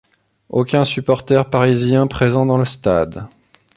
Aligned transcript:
Aucun 0.49 0.83
supporter 0.83 1.43
parisien 1.51 2.07
présent 2.07 2.47
dans 2.47 2.57
le 2.57 2.65
stade. 2.65 3.27